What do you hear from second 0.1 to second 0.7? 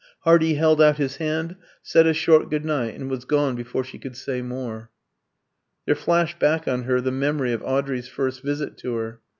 Hardy